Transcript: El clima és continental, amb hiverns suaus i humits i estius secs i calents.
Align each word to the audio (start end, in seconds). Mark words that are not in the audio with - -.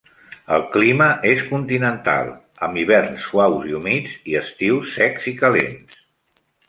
El 0.55 0.61
clima 0.75 1.09
és 1.31 1.43
continental, 1.49 2.31
amb 2.67 2.81
hiverns 2.85 3.27
suaus 3.27 3.67
i 3.73 3.77
humits 3.81 4.17
i 4.33 4.39
estius 4.41 4.95
secs 4.97 5.29
i 5.35 5.35
calents. 5.45 6.01